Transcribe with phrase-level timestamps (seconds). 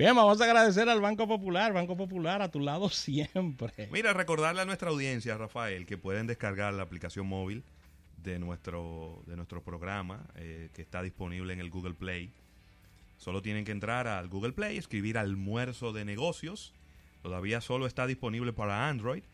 [0.00, 3.86] Bien, vamos a agradecer al Banco Popular, Banco Popular a tu lado siempre.
[3.92, 7.64] Mira, recordarle a nuestra audiencia, Rafael, que pueden descargar la aplicación móvil
[8.16, 12.32] de nuestro, de nuestro programa, eh, que está disponible en el Google Play.
[13.18, 16.72] Solo tienen que entrar al Google Play, escribir almuerzo de negocios.
[17.20, 19.24] Todavía solo está disponible para Android.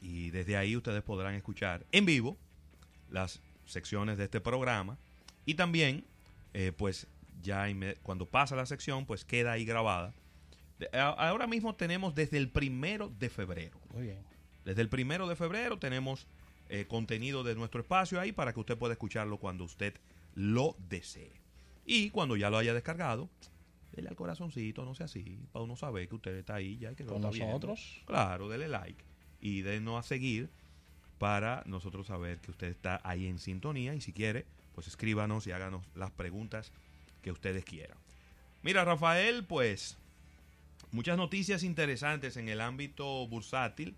[0.00, 2.36] Y desde ahí ustedes podrán escuchar en vivo
[3.10, 4.98] las secciones de este programa.
[5.46, 6.04] Y también,
[6.54, 7.08] eh, pues
[7.42, 7.66] ya
[8.02, 10.14] cuando pasa la sección, pues queda ahí grabada.
[10.92, 13.80] ahora mismo tenemos desde el primero de febrero.
[13.92, 14.18] Muy bien.
[14.64, 16.26] Desde el primero de febrero tenemos
[16.68, 19.94] eh, contenido de nuestro espacio ahí para que usted pueda escucharlo cuando usted
[20.34, 21.32] lo desee.
[21.86, 23.30] Y cuando ya lo haya descargado,
[23.92, 26.94] dele al corazoncito, no sea así, para uno saber que usted está ahí ya.
[26.94, 28.02] Que Con nosotros.
[28.04, 29.02] Claro, dele like
[29.40, 30.50] y denos a seguir
[31.18, 35.52] para nosotros saber que usted está ahí en sintonía y si quiere, pues escríbanos y
[35.52, 36.72] háganos las preguntas
[37.22, 37.96] que ustedes quieran.
[38.62, 39.96] Mira, Rafael, pues
[40.92, 43.96] muchas noticias interesantes en el ámbito bursátil,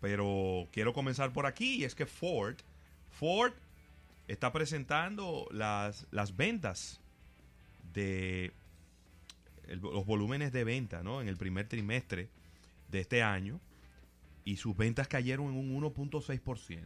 [0.00, 2.56] pero quiero comenzar por aquí y es que Ford,
[3.10, 3.52] Ford
[4.28, 7.00] está presentando las, las ventas
[7.92, 8.52] de
[9.68, 11.20] los volúmenes de venta ¿no?
[11.20, 12.28] en el primer trimestre
[12.88, 13.60] de este año
[14.44, 16.84] y sus ventas cayeron en un 1.6%.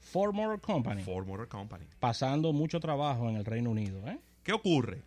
[0.00, 1.02] Ford Motor Company.
[1.02, 1.86] Ford Motor Company.
[2.00, 4.06] Pasando mucho trabajo en el Reino Unido.
[4.08, 4.18] ¿eh?
[4.44, 5.02] ¿Qué ocurre?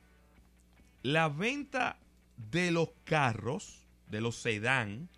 [1.03, 1.97] La venta
[2.51, 5.09] de los carros, de los sedán,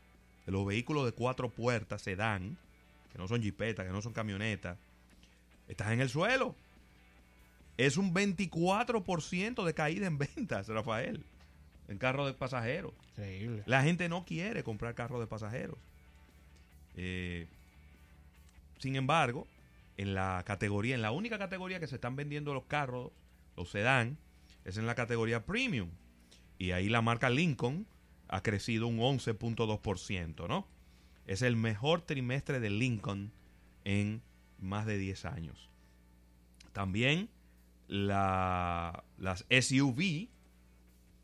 [0.45, 2.57] de los vehículos de cuatro puertas, sedán,
[3.11, 4.77] que no son jipetas, que no son camionetas,
[5.67, 6.55] está en el suelo
[7.77, 11.23] es un 24% de caída en ventas, Rafael,
[11.87, 12.93] en carros de pasajeros.
[13.11, 13.63] Increíble.
[13.65, 15.77] La gente no quiere comprar carros de pasajeros.
[16.95, 17.47] Eh,
[18.79, 19.47] sin embargo,
[19.97, 23.11] en la categoría, en la única categoría que se están vendiendo los carros,
[23.57, 24.17] los sedán,
[24.63, 25.89] es en la categoría premium.
[26.57, 27.87] Y ahí la marca Lincoln
[28.29, 30.67] ha crecido un 11.2%, ¿no?
[31.25, 33.31] Es el mejor trimestre de Lincoln
[33.83, 34.21] en
[34.59, 35.69] más de 10 años.
[36.71, 37.29] También
[37.87, 40.29] la, las SUV,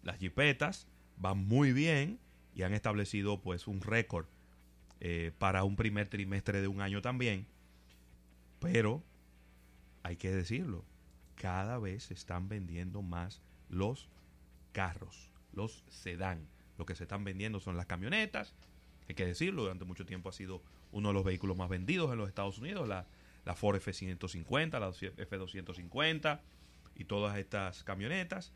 [0.01, 0.87] las jipetas,
[1.17, 2.19] van muy bien
[2.55, 4.25] y han establecido pues un récord
[4.99, 7.47] eh, para un primer trimestre de un año también.
[8.59, 9.03] Pero
[10.03, 10.85] hay que decirlo,
[11.35, 14.09] cada vez se están vendiendo más los
[14.71, 16.47] carros, los sedán.
[16.77, 18.53] Lo que se están vendiendo son las camionetas.
[19.07, 22.17] Hay que decirlo, durante mucho tiempo ha sido uno de los vehículos más vendidos en
[22.17, 23.05] los Estados Unidos, la,
[23.45, 26.39] la Ford F-150, la F-250
[26.95, 28.53] y todas estas camionetas.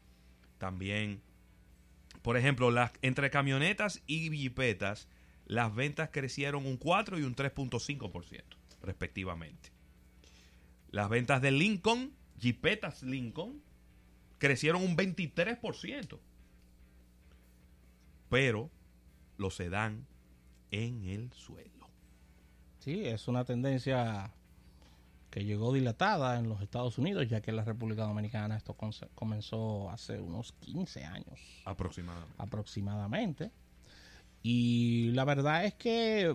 [0.57, 1.21] También,
[2.21, 5.07] por ejemplo, las, entre camionetas y jipetas,
[5.45, 8.43] las ventas crecieron un 4 y un 3.5%
[8.81, 9.71] respectivamente.
[10.89, 13.61] Las ventas de Lincoln, jipetas Lincoln,
[14.37, 16.19] crecieron un 23%.
[18.29, 18.69] Pero
[19.37, 20.05] los sedán
[20.71, 21.89] en el suelo.
[22.79, 24.31] Sí, es una tendencia
[25.29, 28.75] que llegó dilatada en los Estados Unidos, ya que en la República Dominicana esto
[29.13, 31.39] comenzó hace unos 15 años.
[31.65, 32.33] Aproximadamente.
[32.37, 33.51] Aproximadamente.
[34.41, 36.33] Y la verdad es que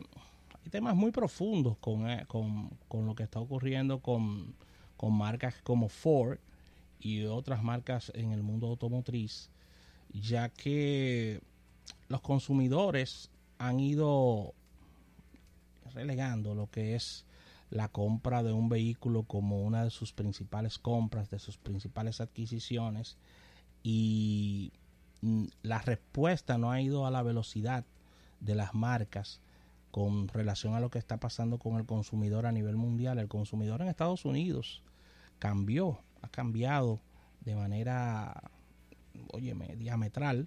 [0.63, 4.55] hay temas muy profundos con, eh, lo que está ocurriendo con,
[5.03, 6.39] con marcas como Ford
[7.01, 9.51] y otras marcas en el mundo automotriz,
[10.13, 11.41] ya que
[12.07, 14.55] los consumidores han ido
[15.93, 17.27] relegando lo que es
[17.69, 23.17] la compra de un vehículo como una de sus principales compras, de sus principales adquisiciones
[23.83, 24.71] y
[25.23, 27.84] mm, la respuesta no ha ido a la velocidad
[28.39, 29.41] de las marcas
[29.91, 33.19] con relación a lo que está pasando con el consumidor a nivel mundial.
[33.19, 34.81] El consumidor en Estados Unidos
[35.42, 37.00] cambió, ha cambiado
[37.41, 38.48] de manera,
[39.32, 40.47] óyeme, diametral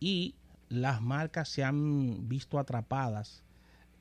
[0.00, 0.36] y
[0.70, 3.42] las marcas se han visto atrapadas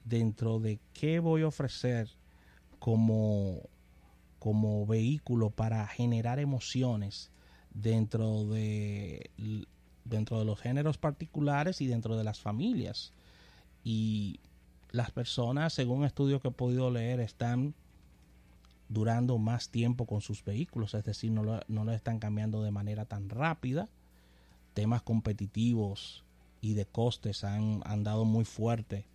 [0.06, 2.10] dentro de qué voy a ofrecer
[2.80, 3.64] como,
[4.40, 7.30] como vehículo para generar emociones
[7.74, 9.32] dentro de,
[10.06, 13.12] dentro de los géneros particulares y dentro de las familias.
[13.84, 14.40] Y
[14.92, 17.76] las personas, según estudios que he podido leer, están
[18.90, 22.72] durando más tiempo con sus vehículos, es decir, no lo, no lo están cambiando de
[22.72, 23.90] manera tan rápida.
[24.74, 26.24] Temas competitivos
[26.62, 29.06] y de costes han, han dado muy fuerte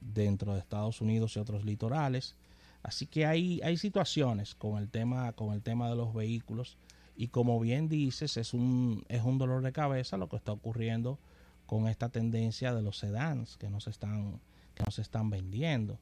[0.00, 2.36] dentro de Estados Unidos y otros litorales.
[2.82, 6.76] Así que hay, hay situaciones con el, tema, con el tema de los vehículos
[7.16, 11.18] y como bien dices, es un, es un dolor de cabeza lo que está ocurriendo
[11.66, 14.40] con esta tendencia de los sedans que no se están,
[14.74, 15.98] que no se están vendiendo.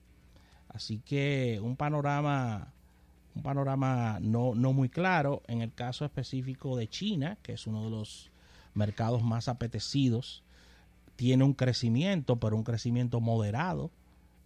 [0.68, 2.72] Así que un panorama,
[3.36, 7.84] un panorama no, no muy claro en el caso específico de China, que es uno
[7.84, 8.30] de los
[8.74, 10.42] mercados más apetecidos.
[11.16, 13.90] Tiene un crecimiento, pero un crecimiento moderado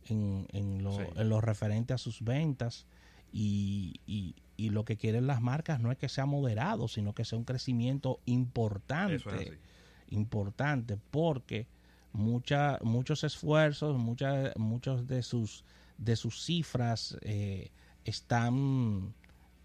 [0.09, 1.03] en, en lo, Sí.
[1.17, 2.85] en lo referente a sus ventas.
[3.33, 7.25] Y, y- y lo que quieren las marcas no es que sea moderado, sino que
[7.25, 9.59] sea un crecimiento importante es
[10.11, 11.67] importante porque
[12.13, 15.65] mucha, muchos esfuerzos, muchas, muchos de sus,
[15.97, 17.71] de sus cifras eh,
[18.05, 19.15] están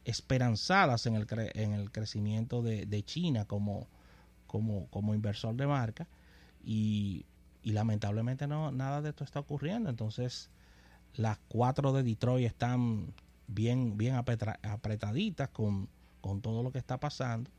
[0.04, 3.88] esperanzadas en el, cre- en el crecimiento de, de China como,
[4.48, 6.08] como, como inversor de marca
[6.64, 7.26] y,
[7.64, 9.90] y lamentablemente no nada de esto está ocurriendo.
[9.90, 10.50] Entonces
[11.16, 13.14] las cuatro de Detroit están
[13.48, 15.88] bien, bien apretaditas con,
[16.22, 17.50] con todo lo que está pasando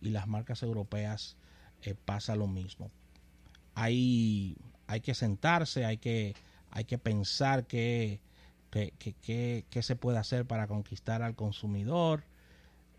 [0.00, 1.36] y las marcas europeas
[1.82, 2.90] eh, pasa lo mismo.
[3.74, 4.56] Hay,
[4.86, 6.34] hay que sentarse, hay que,
[6.70, 8.20] hay que pensar qué
[8.98, 12.24] qué- qué- qué- se puede hacer para conquistar al consumidor.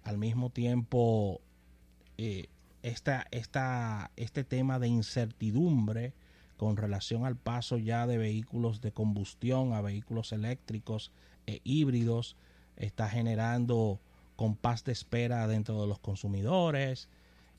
[0.03, 1.41] Al mismo tiempo,
[2.17, 2.47] eh,
[2.81, 6.13] esta, esta, este tema de incertidumbre
[6.55, 11.11] con relación al paso ya de vehículos de combustión a vehículos eléctricos
[11.45, 12.35] e híbridos
[12.77, 13.99] está generando
[14.35, 17.09] compás de espera dentro de los consumidores.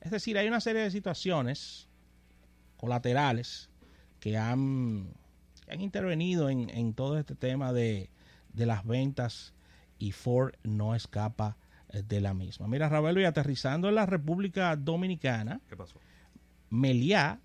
[0.01, 1.87] Es decir, hay una serie de situaciones
[2.77, 3.69] colaterales
[4.19, 5.13] que han,
[5.69, 8.09] que han intervenido en, en todo este tema de,
[8.53, 9.53] de las ventas
[9.99, 11.57] y Ford no escapa
[11.89, 12.67] eh, de la misma.
[12.67, 15.99] Mira, Ravelo, y aterrizando en la República Dominicana, ¿Qué pasó?
[16.69, 17.39] Meliá,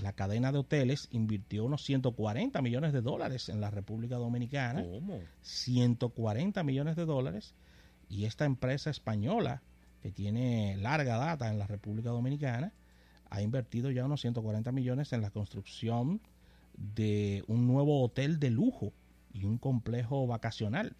[0.00, 4.82] la cadena de hoteles, invirtió unos 140 millones de dólares en la República Dominicana.
[4.82, 5.20] ¿Cómo?
[5.42, 7.54] 140 millones de dólares
[8.08, 9.62] y esta empresa española
[10.00, 12.72] que tiene larga data en la República Dominicana
[13.30, 16.20] ha invertido ya unos 140 millones en la construcción
[16.76, 18.92] de un nuevo hotel de lujo
[19.32, 20.96] y un complejo vacacional,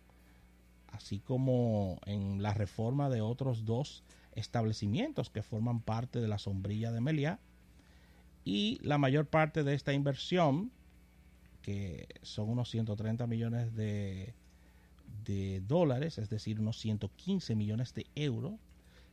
[0.89, 4.03] así como en la reforma de otros dos
[4.35, 7.39] establecimientos que forman parte de la sombrilla de Meliá.
[8.45, 10.73] Y la mayor parte de esta inversión
[11.63, 14.35] que son unos 130 millones de,
[15.25, 18.55] de dólares, es decir, unos 115 millones de euros,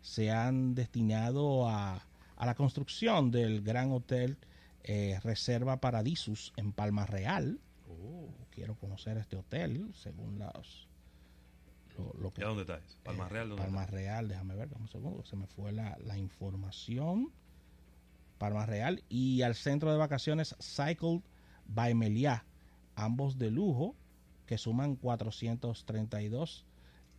[0.02, 2.04] se han destinado a,
[2.36, 4.38] a la construcción del gran hotel
[4.84, 7.60] eh, Reserva Paradisus en Palma Real.
[7.88, 8.30] Oh.
[8.52, 10.88] Quiero conocer este hotel, según los,
[11.98, 12.98] lo, lo que ¿Ya dónde está eso?
[13.04, 13.96] Palma eh, Real, ¿dónde Palma está?
[13.96, 17.32] Real, déjame ver, un segundo, se me fue la, la información.
[18.38, 21.22] Palma Real y al centro de vacaciones Cycle
[21.66, 22.46] by Meliá,
[22.96, 23.96] ambos de lujo,
[24.46, 26.66] que suman 432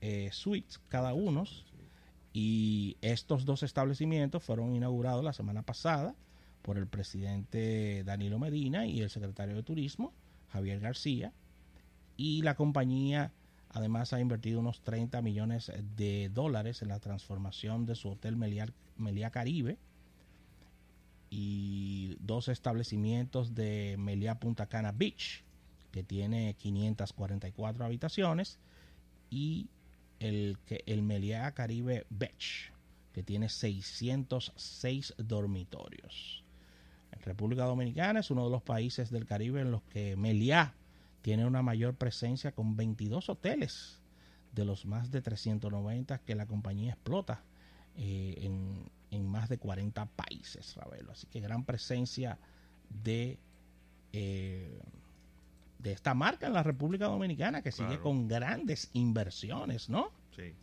[0.00, 1.44] eh, suites cada uno.
[2.32, 6.14] Y estos dos establecimientos fueron inaugurados la semana pasada
[6.62, 10.12] por el presidente Danilo Medina y el secretario de Turismo,
[10.48, 11.32] Javier García.
[12.16, 13.32] Y la compañía
[13.70, 18.66] además ha invertido unos 30 millones de dólares en la transformación de su hotel Meliá,
[18.96, 19.78] Meliá Caribe
[21.30, 25.44] y dos establecimientos de Meliá Punta Cana Beach,
[25.92, 28.58] que tiene 544 habitaciones,
[29.30, 29.68] y
[30.18, 32.72] el, el Meliá Caribe Beach,
[33.12, 36.44] que tiene 606 dormitorios.
[37.22, 40.74] República Dominicana es uno de los países del Caribe en los que Meliá
[41.22, 44.00] tiene una mayor presencia con 22 hoteles
[44.52, 47.42] de los más de 390 que la compañía explota
[47.96, 51.12] eh, en, en más de 40 países, Ravelo.
[51.12, 52.38] Así que gran presencia
[52.88, 53.38] de,
[54.12, 54.80] eh,
[55.78, 60.10] de esta marca en la República Dominicana que sigue con grandes inversiones, ¿no?
[60.34, 60.54] Sí.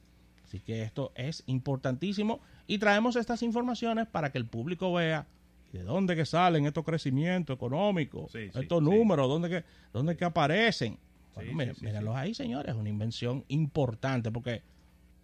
[0.46, 5.27] Así que esto es importantísimo y traemos estas informaciones para que el público vea
[5.71, 8.86] de dónde que salen estos crecimientos económicos, Sí, sí, estos sí.
[8.86, 10.97] números, dónde que, dónde que aparecen.
[11.36, 12.19] Bueno, Sí, miren- sí, sí, mírenlos sí.
[12.19, 14.63] ahí, señores, es una invención importante porque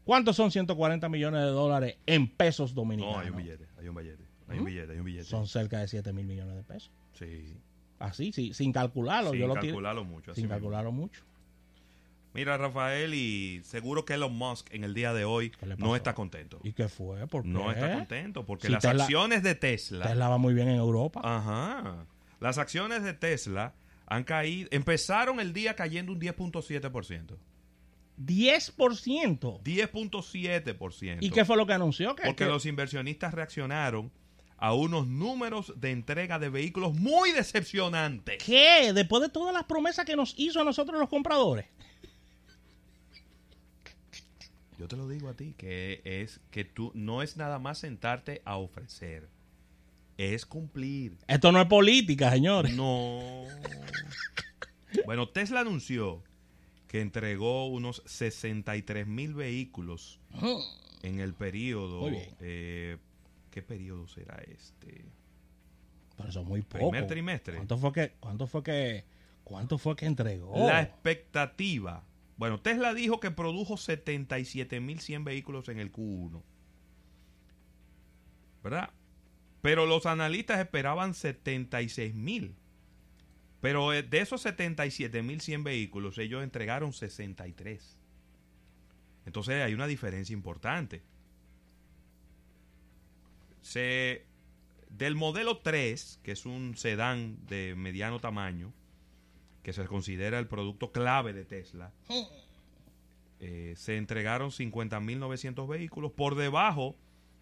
[0.04, 3.16] ¿cuántos son 140 millones de dólares en pesos dominicanos?
[3.18, 4.24] No, hay un billete, hay un billete.
[4.50, 4.68] Hay un ¿Mm?
[4.68, 5.24] billete, hay un billete.
[5.26, 6.92] Son cerca de 7 mil millones de pesos.
[7.14, 7.56] Sí.
[7.98, 9.32] Así, sí, sin calcularlo.
[9.32, 10.32] Sin yo lo tiré- calcularlo mucho.
[10.32, 10.56] así sin mismo.
[10.56, 11.24] calcularlo mucho.
[12.34, 15.96] Mira, Rafael, y seguro que Elon Musk en el día de hoy ¿Qué le no
[15.96, 16.60] está contento.
[16.64, 17.28] ¿Y qué fue?
[17.28, 17.50] ¿Por qué?
[17.50, 20.78] No está contento porque Si las Tesla- acciones de Tesla, Tesla va muy bien en
[20.78, 21.22] Europa.
[21.24, 22.06] Ajá.
[22.40, 23.74] Las acciones de Tesla
[24.08, 27.38] han caído, empezaron el día cayendo un 10.7%.
[28.18, 29.62] 10%.
[29.64, 31.18] 10.7%.
[31.22, 32.16] ¿Y qué fue lo que anunció?
[32.16, 34.12] Que, Porque que- los inversionistas reaccionaron
[34.58, 38.42] a unos números de entrega de vehículos muy decepcionantes.
[38.44, 38.94] ¿Qué?
[38.94, 41.66] Después de todas las promesas que nos hizo a nosotros los compradores.
[44.78, 48.42] Yo te lo digo a ti, que es que tú no es nada más sentarte
[48.46, 49.30] a ofrecer,
[50.18, 51.18] es cumplir.
[51.28, 52.76] Esto no es política, señores.
[52.76, 53.44] No.
[55.06, 56.24] Bueno, Tesla anunció
[56.88, 60.20] que entregó unos 63 mil vehículos
[61.02, 62.08] en el periodo
[62.40, 62.98] eh,
[63.50, 65.06] ¿Qué periodo será este?
[66.18, 66.90] Pero eso es muy poco.
[66.90, 67.56] Primer trimestre.
[67.56, 69.06] ¿Cuánto fue que, cuánto fue que,
[69.44, 70.68] cuánto fue que entregó?
[70.68, 72.04] La expectativa.
[72.38, 76.42] Bueno, Tesla dijo que produjo 77.100 vehículos en el Q1.
[78.64, 78.90] ¿Verdad?
[79.62, 82.54] Pero los analistas esperaban 76.000.
[83.62, 87.98] Pero eh, de esos 77.100 vehículos, ellos entregaron 63.
[89.26, 91.02] Entonces hay una diferencia importante.
[93.62, 94.26] Se,
[94.90, 98.74] del modelo 3, que es un sedán de mediano tamaño,
[99.64, 101.94] que se considera el producto clave de Tesla,
[103.40, 106.96] eh, se entregaron 50.900 vehículos por debajo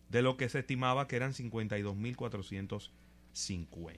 [0.09, 3.97] de lo que se estimaba que eran 52.450.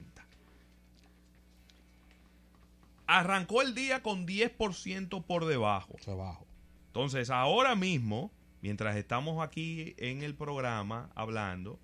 [3.05, 5.97] Arrancó el día con 10% por debajo.
[6.07, 6.47] Abajo.
[6.87, 11.81] Entonces, ahora mismo, mientras estamos aquí en el programa hablando,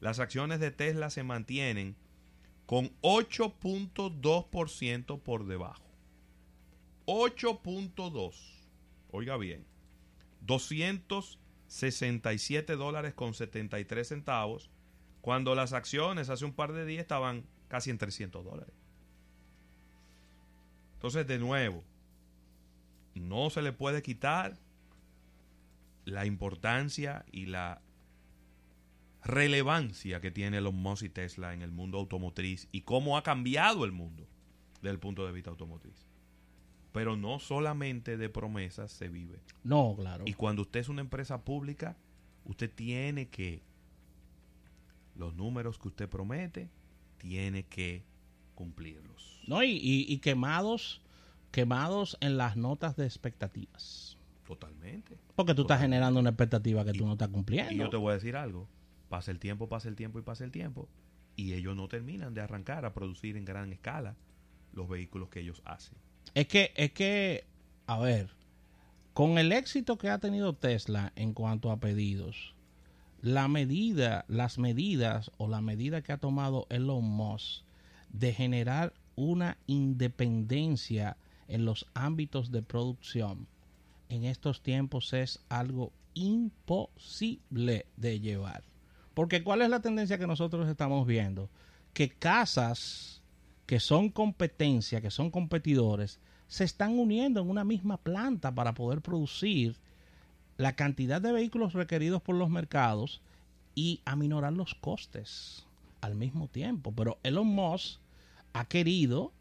[0.00, 1.96] las acciones de Tesla se mantienen
[2.66, 5.86] con 8.2% por debajo.
[7.06, 8.34] 8.2.
[9.10, 9.66] Oiga bien.
[10.42, 14.70] 267 dólares con 73 centavos,
[15.20, 18.74] cuando las acciones hace un par de días estaban casi en 300 dólares.
[20.94, 21.84] Entonces, de nuevo,
[23.14, 24.58] no se le puede quitar
[26.04, 27.80] la importancia y la
[29.26, 33.84] relevancia que tiene los Musk y Tesla en el mundo automotriz y cómo ha cambiado
[33.84, 34.26] el mundo
[34.76, 36.06] desde el punto de vista automotriz.
[36.92, 39.40] Pero no solamente de promesas se vive.
[39.64, 40.24] No, claro.
[40.26, 41.96] Y cuando usted es una empresa pública,
[42.44, 43.62] usted tiene que,
[45.16, 46.70] los números que usted promete,
[47.18, 48.02] tiene que
[48.54, 49.40] cumplirlos.
[49.46, 51.02] No, y, y- y quemados,
[51.50, 54.16] quemados en las notas de expectativas.
[54.46, 55.18] Totalmente.
[55.34, 57.72] Porque tú estás generando una expectativa que Y- tú no estás cumpliendo.
[57.72, 58.68] Y yo te voy a decir algo.
[59.16, 60.90] Pasa el tiempo, pasa el tiempo y pasa el tiempo.
[61.36, 64.14] Y ellos no terminan de arrancar a producir en gran escala
[64.74, 65.96] los vehículos que ellos hacen.
[66.34, 67.46] Es que, es que,
[67.86, 68.28] a ver,
[69.14, 72.54] con el éxito que ha tenido Tesla en cuanto a pedidos,
[73.22, 77.64] la medida, las medidas o la medida que ha tomado Elon Musk
[78.10, 81.16] de generar una independencia
[81.48, 83.48] en los ámbitos de producción
[84.10, 88.75] en estos tiempos es algo imposible de llevar.
[89.16, 91.48] Porque ¿cuál es la tendencia que nosotros estamos viendo?
[91.94, 93.22] Que casas
[93.64, 99.00] que son competencia, que son competidores, se están uniendo en una misma planta para poder
[99.00, 99.78] producir
[100.58, 103.22] la cantidad de vehículos requeridos por los mercados
[103.74, 105.64] y aminorar los costes
[106.02, 106.92] al mismo tiempo.
[106.94, 107.98] Pero Elon Musk
[108.52, 109.32] ha querido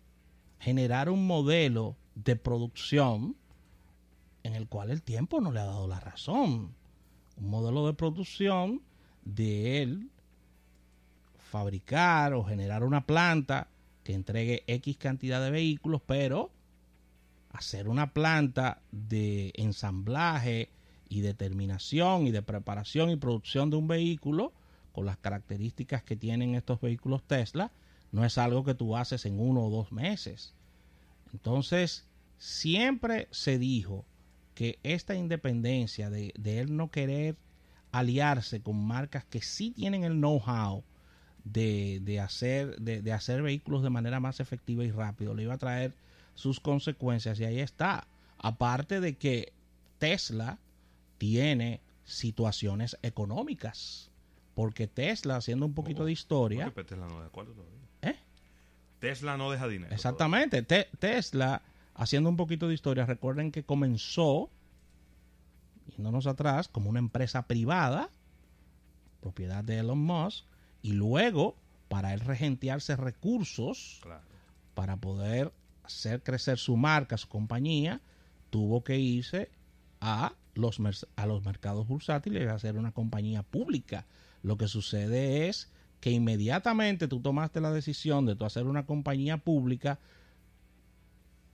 [0.58, 3.36] generar un modelo de producción
[4.44, 6.74] en el cual el tiempo no le ha dado la razón.
[7.36, 8.82] Un modelo de producción
[9.25, 10.10] de él
[11.51, 13.67] fabricar o generar una planta
[14.03, 16.51] que entregue X cantidad de vehículos, pero
[17.51, 20.70] hacer una planta de ensamblaje
[21.10, 24.53] y de terminación y de preparación y producción de un vehículo
[24.91, 27.72] con las características que tienen estos vehículos Tesla
[28.12, 30.53] no es algo que tú haces en uno o dos meses.
[31.34, 32.05] Entonces,
[32.38, 34.05] siempre se dijo
[34.53, 37.36] que esta independencia de, de él no querer
[37.98, 40.84] aliarse con marcas que sí tienen el know-how
[41.44, 45.54] de, de hacer, de, de hacer vehículos de manera más efectiva y rápido, le iba
[45.54, 45.94] a traer
[46.34, 48.08] sus consecuencias y ahí está.
[48.38, 49.54] Aparte de que
[50.00, 50.58] Tesla
[51.18, 54.10] tiene situaciones económicas,
[54.54, 57.80] porque Tesla, haciendo un poquito Oh, de historia, Porque Tesla no de acuerdo todavía.
[58.02, 58.16] ¿eh?
[59.00, 59.94] Tesla no deja dinero.
[59.94, 60.62] Exactamente.
[60.64, 61.62] Te- Tesla,
[61.94, 64.50] haciendo un poquito de historia, recuerden que comenzó,
[65.88, 68.10] yéndonos atrás, como una empresa privada,
[69.22, 70.46] propiedad de Elon Musk,
[70.82, 71.56] y luego,
[71.88, 74.00] para él regentearse recursos.
[74.01, 74.22] Claro.
[74.74, 78.01] para poder hacer crecer su marca, su compañía,
[78.50, 79.50] tuvo que irse
[80.01, 80.80] a los,
[81.15, 84.06] a los mercados bursátiles y hacer una compañía pública.
[84.44, 89.38] Lo que sucede es que inmediatamente tú tomaste la decisión de tú hacer una compañía
[89.38, 90.00] pública,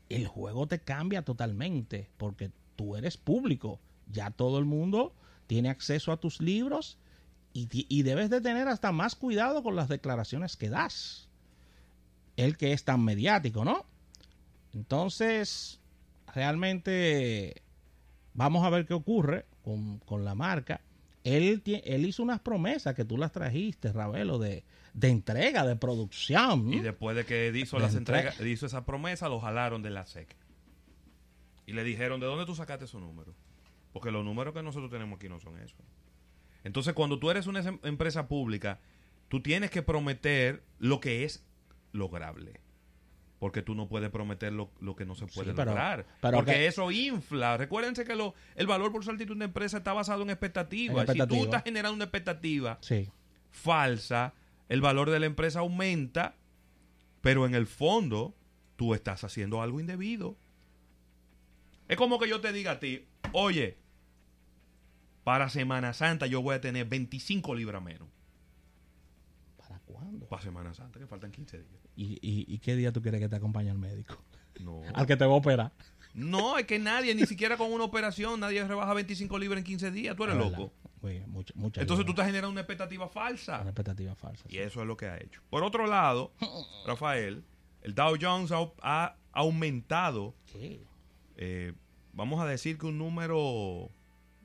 [0.09, 3.79] el juego te cambia totalmente porque tú eres público.
[4.11, 5.13] Ya todo el mundo
[5.47, 6.97] tiene acceso a tus libros
[7.53, 11.27] y, y debes de tener hasta más cuidado con las declaraciones que das.
[12.37, 13.85] El que es tan mediático, ¿no?
[14.73, 15.79] Entonces,
[16.33, 17.61] realmente
[18.33, 20.81] vamos a ver qué ocurre con, con la marca.
[21.23, 24.63] Él, él hizo unas promesas que tú las trajiste, Ravelo, de,
[24.93, 26.73] de entrega, de producción.
[26.73, 28.33] Y después de que hizo, De las entrega.
[28.45, 30.35] hizo esa promesa, lo jalaron de la SEC.
[31.67, 33.35] Y le dijeron, ¿de dónde tú sacaste esos números?
[33.93, 35.79] Porque los números que nosotros tenemos aquí no son esos.
[36.63, 38.79] Entonces, cuando tú eres una em- empresa pública,
[39.27, 41.43] tú tienes que prometer lo que es
[41.91, 42.61] lograble.
[43.39, 46.05] Porque tú no puedes prometer lo, lo que no se puede Sí, pero- lograr.
[46.21, 47.57] pero porque que- eso infla.
[47.57, 51.09] Recuérdense que lo, el valor bursátil de una empresa está basado en expectativas.
[51.11, 53.09] Si tú estás generando una expectativa Sí.
[53.49, 54.33] falsa,
[54.69, 56.35] el valor de la empresa aumenta,
[57.21, 58.35] pero en el fondo
[58.75, 60.37] tú estás haciendo algo indebido.
[61.87, 63.77] Es como que yo te diga a ti, oye,
[65.23, 68.07] para Semana Santa yo voy a tener 25 libras menos.
[69.57, 70.25] ¿Para cuándo?
[70.27, 71.81] Para Semana Santa, que faltan 15 días.
[71.95, 74.17] ¿Y, y, y qué día tú quieres que te acompañe al médico?
[74.59, 74.81] No.
[74.93, 75.71] Al que te va a operar.
[76.13, 79.91] No, es que nadie, ni siquiera con una operación, nadie rebaja 25 libras en 15
[79.91, 80.15] días.
[80.15, 80.73] Tú eres Es loco.
[81.01, 83.61] Oye, mucha- mucha Entonces tú estás generando una expectativa falsa.
[83.61, 84.43] Una expectativa falsa.
[84.49, 85.41] Y eso es lo que ha hecho.
[85.49, 86.33] Por otro lado,
[86.85, 87.43] Rafael,
[87.81, 90.81] el Dow Jones ha, ha aumentado, Sí.
[91.37, 91.73] eh,
[92.13, 93.89] vamos a decir que un número,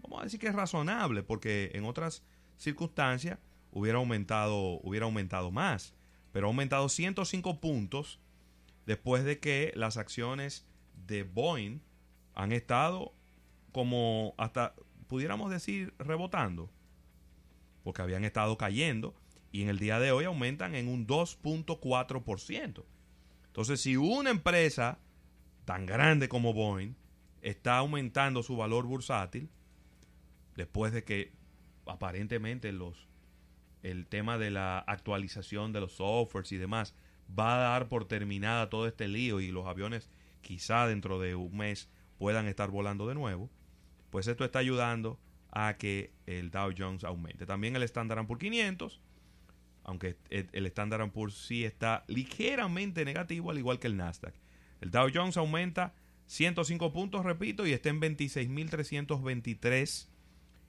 [0.06, 2.22] vamos a decir que es razonable, porque en otras
[2.56, 3.38] circunstancias
[3.70, 5.94] hubiera aumentado, hubiera aumentado más,
[6.32, 8.20] pero ha aumentado 105 puntos
[8.86, 10.66] después de que las acciones
[11.06, 11.80] de Boeing
[12.34, 13.12] han estado
[13.72, 14.74] como hasta,
[15.08, 16.70] pudiéramos decir, rebotando,
[17.82, 19.14] porque habían estado cayendo
[19.52, 22.84] y en el día de hoy aumentan en un 2.4%.
[23.46, 24.98] Entonces, si una empresa
[25.64, 26.94] tan grande como Boeing
[27.42, 29.48] está aumentando su valor bursátil,
[30.56, 31.32] después de que
[31.86, 33.08] aparentemente los
[33.82, 36.94] el tema de la actualización de los softwares y demás
[37.38, 40.10] va a dar por terminada todo este lío y los aviones
[40.40, 43.50] quizá dentro de un mes puedan estar volando de nuevo,
[44.10, 45.18] pues esto está ayudando
[45.50, 47.46] a que el Dow Jones aumente.
[47.46, 49.00] También el Standard Poor's 500,
[49.84, 54.34] aunque el Standard Poor's sí está ligeramente negativo, al igual que el Nasdaq.
[54.80, 55.94] El Dow Jones aumenta
[56.26, 60.08] 105 puntos, repito, y está en 26.323,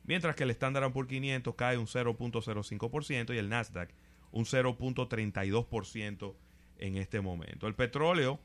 [0.08, 3.92] mientras que el Standard Poor's 500 cae un 0.05% y el Nasdaq
[4.32, 6.36] un 0.32%
[6.80, 7.68] en este momento.
[7.68, 8.40] El petróleo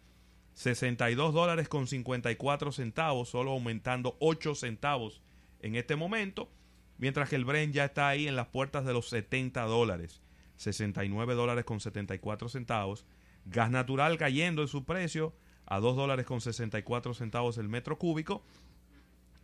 [0.54, 5.22] 62 dólares con 54 centavos, solo aumentando 8 centavos
[5.60, 6.50] en este momento,
[6.98, 10.20] mientras que el Brent ya está ahí en las puertas de los 70 dólares,
[10.56, 13.06] 69 dólares con 74 centavos,
[13.46, 15.34] gas natural cayendo en su precio
[15.66, 18.44] a 2 dólares con 64 centavos el metro cúbico,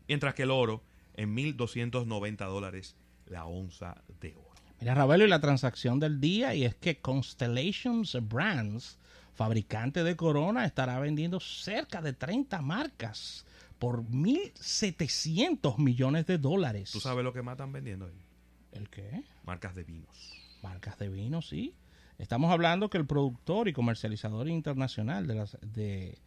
[0.07, 0.83] mientras que el oro
[1.19, 4.49] en 1.290 dólares la onza de oro.
[4.81, 8.99] Mira, Ravelo, y la transacción del día, y es que Constellations Brands,
[9.35, 13.45] fabricante de Corona, estará vendiendo cerca de 30 marcas
[13.81, 16.93] por 1.700 millones de dólares.
[16.93, 18.23] ¿Tú sabes lo que más están vendiendo ahí?
[18.71, 19.25] ¿El qué?
[19.45, 20.33] Marcas de vinos.
[20.63, 21.75] Marcas de vino, sí.
[22.19, 26.19] Estamos hablando que el productor y comercializador internacional de, las, de,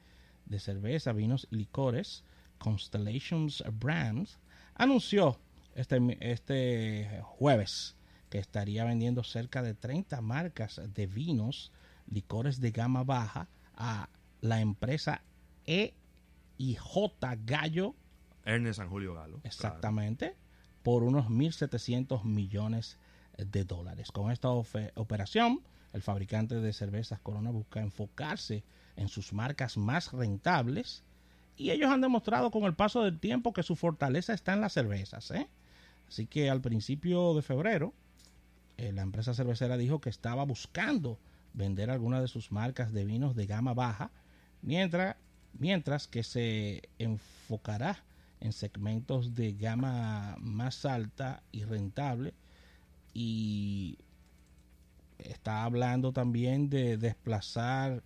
[0.45, 2.25] de cerveza, vinos y licores,
[2.57, 4.39] Constellations Brands,
[4.81, 5.37] anunció
[5.75, 7.95] este, este jueves
[8.29, 11.71] que estaría vendiendo cerca de 30 marcas de vinos,
[12.07, 14.09] licores de gama baja a
[14.41, 15.21] la empresa
[15.65, 15.93] E
[16.57, 17.95] y J Gallo
[18.43, 19.37] Ernest San Julio Galo.
[19.37, 19.47] claro.
[19.47, 20.35] Exactamente,
[20.81, 22.97] por unos 1.700 millones
[23.37, 24.11] de dólares.
[24.11, 25.61] Con esta operación,
[25.93, 28.63] el fabricante de cervezas Corona busca enfocarse
[28.95, 31.03] en sus marcas más rentables
[31.57, 34.73] y ellos han demostrado con el paso del tiempo que su fortaleza está en las
[34.73, 35.31] cervezas.
[35.31, 35.47] ¿eh?
[36.07, 37.93] Así que al principio de febrero,
[38.77, 41.19] eh, la empresa cervecera dijo que estaba buscando
[41.53, 44.11] vender algunas de sus marcas de vinos de gama baja,
[44.61, 45.17] mientras,
[45.53, 48.03] mientras que se enfocará
[48.39, 52.33] en segmentos de gama más alta y rentable
[53.13, 53.97] y
[55.19, 58.03] está hablando también de desplazar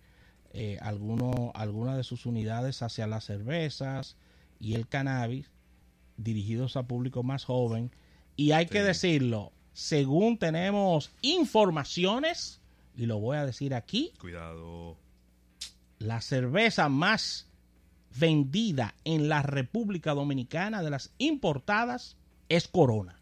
[0.58, 4.16] eh, alguno- algunas de sus unidades hacia las cervezas
[4.58, 5.50] y el cannabis
[6.16, 7.90] dirigidos a público más joven
[8.36, 12.60] y hay que decirlo según tenemos informaciones
[12.96, 14.96] y lo voy a decir aquí Cuidado.
[15.98, 17.46] la cerveza más
[18.18, 22.16] vendida en la República Dominicana de las importadas
[22.48, 23.20] es Corona.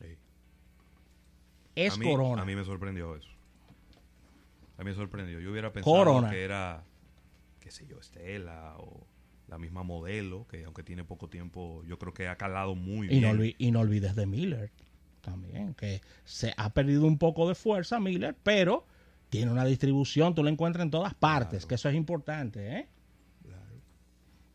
[0.00, 0.16] Sí.
[1.76, 2.42] Es a mí, Corona.
[2.42, 3.28] A mí me sorprendió eso.
[4.82, 5.38] A mí me sorprendió.
[5.40, 6.28] Yo hubiera pensado Corona.
[6.30, 6.82] que era,
[7.60, 9.06] qué sé yo, Estela o
[9.48, 13.20] la misma modelo, que aunque tiene poco tiempo, yo creo que ha calado muy y,
[13.20, 13.38] no bien.
[13.38, 14.70] olvi- y no olvides de Miller
[15.20, 18.84] también, que se ha perdido un poco de fuerza Miller, pero
[19.28, 21.68] tiene una distribución, tú la encuentras en todas partes, Claro.
[21.68, 22.88] que eso es importante, ¿eh?
[23.44, 23.74] Claro.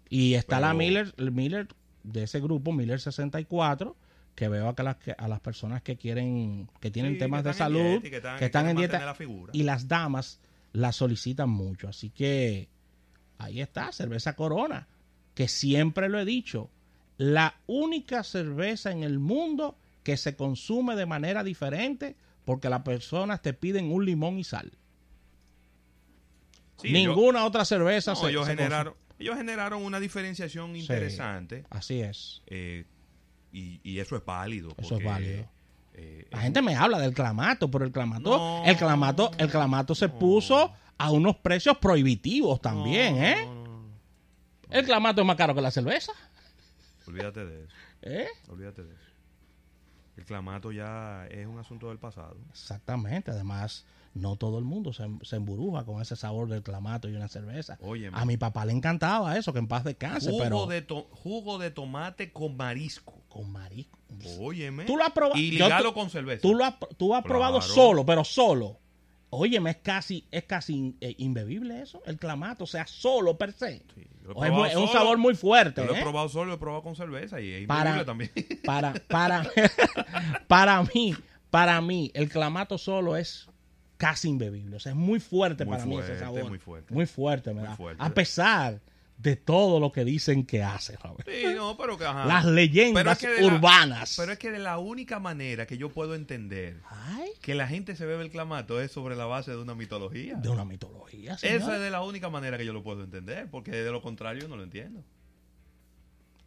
[0.10, 1.68] Y está la Miller, el Miller
[2.04, 3.96] de ese grupo, Miller 64,
[4.38, 7.50] que veo acá a las, a las personas que quieren, que tienen Sí, temas que
[7.50, 9.16] de salud, dieta que están- que están quieren en dieta, la
[9.52, 10.40] y las damas
[10.74, 11.88] la solicitan mucho.
[11.88, 12.70] Así que
[13.40, 14.88] ahí está, cerveza Corona,
[15.34, 16.70] que siempre lo he dicho,
[17.18, 23.42] la única cerveza en el mundo que se consume de manera diferente porque las personas
[23.42, 24.72] te piden un limón y sal.
[26.80, 31.66] Sí, Ninguna otra cerveza no, se, ellos se generaron, ellos generaron una diferenciación interesante consume.
[31.72, 32.44] Así es.
[32.46, 32.86] eh,
[33.58, 34.74] y, y eso es válido.
[34.78, 35.46] Eso es válido.
[35.94, 38.64] eh, La gente me habla del clamato, pero el clamato, No.
[38.66, 43.48] el clamato, el clamato se puso a unos precios prohibitivos también, no, ¿eh?
[44.70, 46.12] El clamato es más caro que la cerveza,
[47.08, 47.74] Olvídate de eso.
[48.02, 48.28] ¿eh?
[48.50, 49.04] Olvídate de eso.
[50.18, 52.36] El clamato ya es un asunto del pasado.
[52.50, 57.16] Exactamente, además no todo el mundo se, se emburuja con ese sabor del clamato y
[57.16, 57.78] una cerveza.
[57.82, 58.18] Óyeme.
[58.20, 61.70] A mi papá le encantaba eso, que en paz descanse, Jugo, pero de jugo de
[61.70, 63.22] tomate con marisco.
[63.38, 63.98] Con marisco.
[64.40, 64.86] Óyeme.
[64.86, 65.40] Tú lo has probado.
[65.40, 66.42] Y ligalo con cerveza.
[66.42, 68.80] Tú lo has, tú has probado solo, pero solo.
[69.30, 73.52] Óyeme, es casi, es casi in- eh, imbebible eso, el clamato, o sea, solo per
[73.52, 73.84] se.
[73.94, 75.82] Sí, O es, probado muy- es un sabor muy fuerte.
[75.82, 76.02] Yo lo he ¿eh?
[76.02, 78.32] probado solo, lo he probado con cerveza y es Para- también.
[78.66, 79.46] Para, para,
[80.48, 81.14] para mí,
[81.50, 83.48] para mí, el clamato solo es
[83.98, 84.78] casi imbebible.
[84.78, 86.50] O sea, es muy fuerte Muy para mí ese fuerte, sabor.
[86.50, 86.94] muy fuerte.
[86.94, 88.02] Muy fuerte, me Muy fuerte.
[88.04, 88.80] A pesar
[89.18, 91.28] de todo lo que dicen que hace, Robert.
[91.28, 92.26] Sí, no, pero que ajá.
[92.26, 94.16] Las Pero leyendas es que la- urbanas.
[94.18, 97.96] pero es que de la única manera que yo puedo entender Ay, que la gente
[97.96, 100.36] se bebe el clamato es sobre la base de una mitología.
[100.36, 101.58] de una mitología, señor.
[101.62, 104.44] Esa es de la única manera que yo lo puedo entender, porque de lo contrario
[104.44, 105.04] yo no lo entiendo.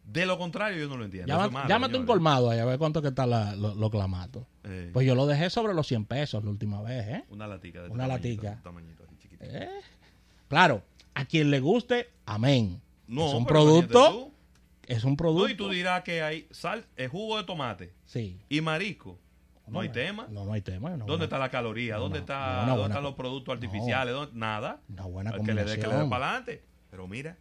[0.05, 1.27] De lo contrario yo no lo entiendo.
[1.27, 4.45] Llama- malo, llámate un colmado ahí a ver cuánto que está la- lo- los clamatos.
[4.63, 7.23] Eh, Pues yo lo dejé sobre los 100 pesos la última vez, ¿eh?
[7.29, 8.63] una latica de este una tamañito, latica.
[8.63, 9.45] tamañito así chiquitito.
[9.55, 9.69] ¿Eh?
[10.47, 12.81] Claro, a quien le guste, amén.
[13.07, 14.31] No, es un producto,
[14.87, 15.49] es un No, producto.
[15.49, 18.39] y tú dirás que hay sal, eh, jugo de tomate Sí.
[18.49, 19.19] y marisco.
[19.67, 20.27] No, hay tema.
[20.29, 20.97] No, no hay tema.
[20.97, 21.95] no, ¿Dónde está la caloría?
[21.95, 23.53] No, ¿Dónde, no, está, ¿dónde están los productos no.
[23.53, 24.13] artificiales?
[24.13, 24.81] ¿Dónde- Nada.
[24.89, 26.63] Una buena que le dé que le dé para adelante.
[26.89, 27.37] Pero mira,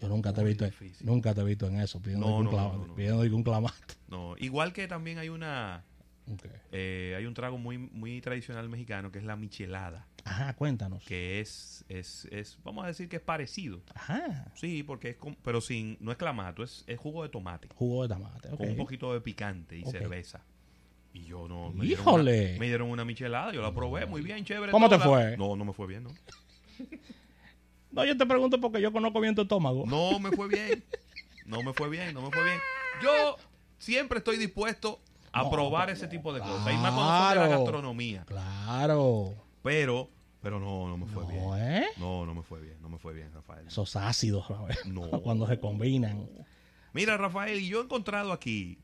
[0.00, 1.06] Yo nunca te he visto, difícil.
[1.06, 2.94] nunca te he visto en eso, pidiendo No, un, no, clama- no, no.
[2.94, 3.76] pidiendo un clamato.
[4.08, 4.34] no.
[4.38, 5.84] Igual que también hay una
[6.72, 11.04] Eh, hay un trago muy muy tradicional mexicano que es la michelada, Ajá, cuéntanos.
[11.04, 13.82] que es es, es vamos a decir que es parecido.
[13.94, 17.68] Ajá, Sí, porque es con- pero sin no es clamato, es, es jugo de tomate
[17.74, 18.48] jugo de tomate.
[18.48, 18.56] ok.
[18.58, 20.42] con un poquito de picante y cerveza.
[21.12, 22.50] Y yo no me dieron ¡Híjole!
[22.50, 24.70] una- me dieron una michelada, yo la probé, muy bien, chévere.
[24.70, 25.36] ¿Cómo te fue?
[25.36, 26.10] No, no me fue bien, no.
[27.92, 29.84] No, yo te pregunto porque yo conozco bien tu estómago.
[29.86, 30.84] No me fue bien.
[31.44, 32.56] No me fue bien, no me fue bien.
[33.02, 33.36] Yo
[33.78, 35.00] siempre estoy dispuesto
[35.32, 36.72] a probar ese tipo de cosas.
[36.72, 38.24] Y más cuando son de la gastronomía.
[38.26, 39.34] Claro.
[39.62, 40.08] Pero,
[40.42, 41.42] pero no, no me fue bien.
[41.44, 41.86] No, ¿eh?
[41.98, 43.66] No, no me fue bien, no me fue bien, Rafael.
[43.66, 45.02] Esos ácidos, Robert, No.
[45.22, 46.28] cuando se combinan.
[46.92, 48.78] Mira, Rafael, y yo he encontrado aquí.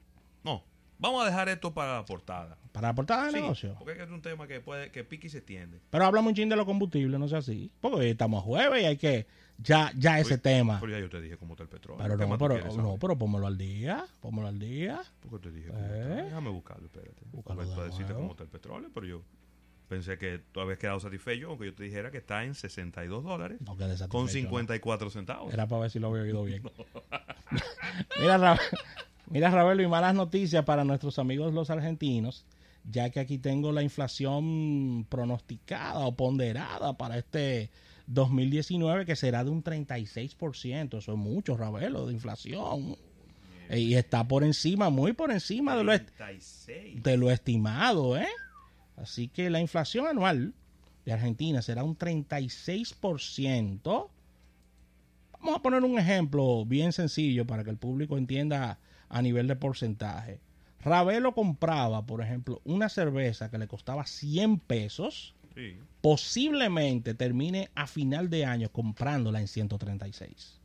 [0.44, 0.62] No,
[0.98, 2.56] vamos a dejar esto para la portada.
[2.72, 3.74] Para la portada de Sí, negocio.
[3.78, 5.80] porque es un tema que puede, que pique y se extiende.
[5.90, 7.72] Pero hablamos un chin de los combustibles, no sea así.
[7.80, 9.26] Porque hoy estamos a jueves y hay que.
[9.58, 10.78] Ya, ya ese Oye, tema.
[10.80, 12.02] Pero ya yo te dije cómo está el petróleo.
[12.02, 14.04] Pero ¿Qué no, pero, no, pero póngalo al día.
[14.20, 15.00] Póngalo al día.
[15.20, 16.00] ¿Por qué te dije cómo ¿Eh?
[16.00, 16.24] está?
[16.24, 17.22] Déjame buscarlo, espérate.
[17.32, 18.20] Búscalo Para- de para decirte nuevo.
[18.20, 19.22] cómo está el petróleo, pero yo
[19.88, 23.60] pensé que tú habías quedado satisfecho aunque yo te dijera que está en 62 dólares
[23.60, 23.76] No
[24.08, 24.28] con ¿no?
[24.28, 25.54] 54 centavos.
[25.54, 26.62] Era para ver si lo había oído bien.
[28.20, 28.60] mira, Ra-
[29.30, 32.44] mira, Ravelo, y malas noticias para nuestros amigos los argentinos,
[32.84, 37.70] ya que aquí tengo la inflación pronosticada o ponderada para este
[38.06, 40.98] 2019, que será de un 36%.
[40.98, 42.96] Eso es mucho, Ravelo, de inflación.
[43.70, 47.02] Y está por encima, muy por encima de lo, est- 36.
[47.02, 48.28] de lo estimado, ¿eh?
[48.96, 50.54] Así que la inflación anual
[51.04, 54.08] de Argentina será un 36%.
[55.40, 59.56] Vamos a poner un ejemplo bien sencillo para que el público entienda a nivel de
[59.56, 60.40] porcentaje.
[60.80, 65.78] Ravelo compraba, por ejemplo, una cerveza que le costaba 100 pesos, Sí.
[66.02, 70.60] posiblemente termine a final de año comprándola en 136.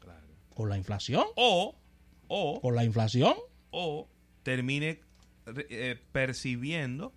[0.00, 0.26] Claro.
[0.54, 1.76] Con la inflación, O,
[2.28, 3.34] o, con la inflación,
[3.70, 4.08] o
[4.42, 5.00] termine
[5.68, 7.12] eh, percibiendo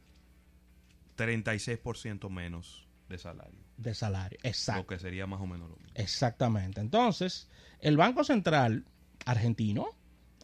[1.18, 3.60] 36% menos de salario.
[3.78, 4.38] de salario.
[4.44, 4.82] Exacto.
[4.82, 5.92] Lo que sería más o menos lo mismo.
[5.96, 6.82] Exactamente.
[6.82, 8.86] Entonces, el Banco Central
[9.26, 9.88] argentino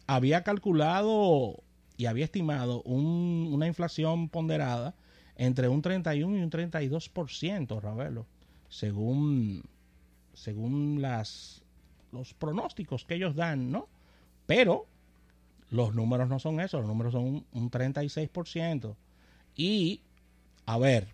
[0.06, 1.62] había calculado
[1.96, 4.94] y había estimado un- una inflación ponderada
[5.40, 8.26] entre un 31 y un 32%, Ravelo,
[8.68, 9.64] según,
[10.34, 11.62] según las,
[12.12, 13.88] los pronósticos que ellos dan, ¿no?
[14.44, 14.86] Pero
[15.70, 18.96] los números no son eso, los números son un, un 36%.
[19.56, 20.02] Y,
[20.66, 21.08] a ver,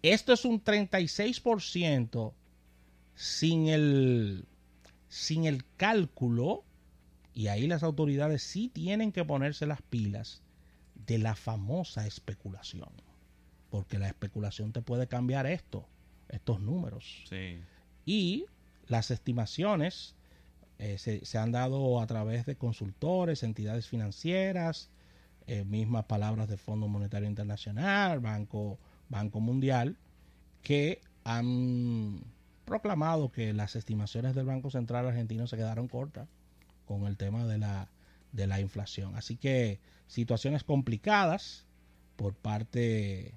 [0.00, 2.32] esto es un 36%
[3.16, 4.46] sin el,
[5.10, 6.64] sin el cálculo,
[7.34, 10.40] y ahí las autoridades sí tienen que ponerse las pilas
[11.06, 12.88] de la famosa especulación.
[13.70, 15.86] Porque la especulación te puede cambiar esto,
[16.28, 17.24] estos números.
[17.28, 17.60] Sí.
[18.06, 18.46] Y
[18.86, 20.14] las estimaciones
[20.78, 24.90] eh, se, se, han dado a través de consultores, entidades financieras,
[25.50, 28.78] eh, mismas palabras del Fondo Monetario Internacional, Banco,
[29.08, 29.96] Banco Mundial,
[30.62, 32.20] que han
[32.66, 36.28] proclamado que las estimaciones del Banco Central argentino se quedaron cortas
[36.84, 37.88] con el tema de la,
[38.32, 39.16] de la inflación.
[39.16, 41.64] Así que situaciones complicadas
[42.16, 43.34] por parte,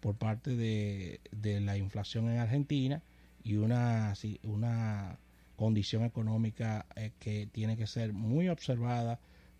[0.00, 3.02] por parte de, de la inflación en Argentina
[3.44, 5.18] y una, una
[5.56, 9.18] condición económica eh, que tiene que ser muy observada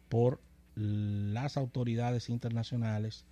[0.09, 0.41] por
[0.75, 3.27] las autoridades internacionales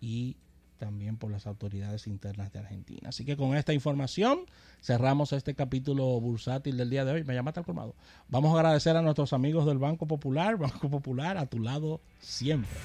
[0.00, 0.36] y
[0.78, 3.08] también por las autoridades internas de Argentina.
[3.08, 4.40] Así que con esta información
[4.82, 7.24] cerramos este capítulo bursátil del día de hoy.
[7.24, 7.94] Me llama tal colmado.
[8.28, 12.78] Vamos a agradecer a nuestros amigos del Banco Popular, Banco Popular a tu lado siempre.